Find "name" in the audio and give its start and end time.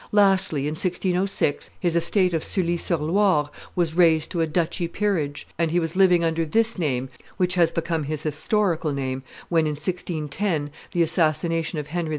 6.79-7.07, 8.93-9.21